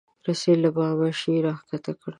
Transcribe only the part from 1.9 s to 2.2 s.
کوي.